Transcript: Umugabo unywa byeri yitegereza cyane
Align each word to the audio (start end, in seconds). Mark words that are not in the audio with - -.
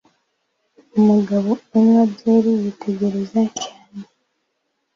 Umugabo 0.97 1.49
unywa 1.77 2.03
byeri 2.13 2.51
yitegereza 2.61 3.41
cyane 3.61 4.03